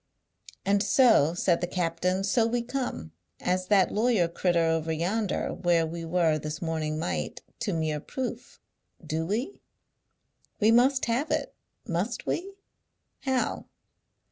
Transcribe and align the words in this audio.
"And 0.65 0.81
so," 0.81 1.35
said 1.35 1.61
the 1.61 1.67
captain, 1.67 2.23
"so 2.23 2.47
we 2.47 2.63
come 2.63 3.11
as 3.39 3.67
that 3.67 3.91
lawyer 3.91 4.27
crittur 4.27 4.65
over 4.67 4.91
yonder 4.91 5.53
where 5.53 5.85
we 5.85 6.03
were 6.05 6.39
this 6.39 6.59
morning 6.59 6.97
might 6.97 7.43
to 7.59 7.71
mere 7.71 7.99
proof; 7.99 8.59
do 9.05 9.27
we? 9.27 9.61
We 10.59 10.71
must 10.71 11.05
have 11.05 11.29
it; 11.29 11.53
must 11.87 12.25
we? 12.25 12.55
How? 13.19 13.67